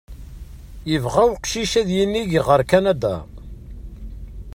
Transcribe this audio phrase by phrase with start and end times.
[0.91, 3.15] Yebɣa uqcic ad yinig ɣer Kanada.